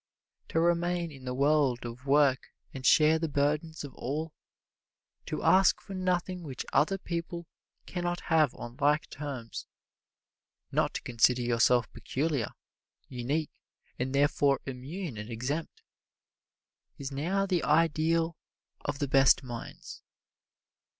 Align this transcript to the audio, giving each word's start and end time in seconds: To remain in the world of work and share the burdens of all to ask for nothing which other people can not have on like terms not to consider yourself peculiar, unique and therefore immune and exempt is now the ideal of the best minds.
To 0.49 0.59
remain 0.59 1.11
in 1.11 1.25
the 1.25 1.33
world 1.35 1.85
of 1.85 2.07
work 2.07 2.47
and 2.73 2.83
share 2.83 3.19
the 3.19 3.29
burdens 3.29 3.83
of 3.83 3.93
all 3.93 4.33
to 5.27 5.43
ask 5.43 5.79
for 5.79 5.93
nothing 5.93 6.41
which 6.41 6.65
other 6.73 6.97
people 6.97 7.45
can 7.85 8.03
not 8.03 8.21
have 8.21 8.55
on 8.55 8.77
like 8.77 9.11
terms 9.11 9.67
not 10.71 10.95
to 10.95 11.03
consider 11.03 11.43
yourself 11.43 11.85
peculiar, 11.93 12.49
unique 13.09 13.61
and 13.99 14.15
therefore 14.15 14.59
immune 14.65 15.19
and 15.19 15.29
exempt 15.29 15.83
is 16.97 17.11
now 17.11 17.45
the 17.45 17.63
ideal 17.63 18.35
of 18.83 18.97
the 18.97 19.07
best 19.07 19.43
minds. 19.43 20.01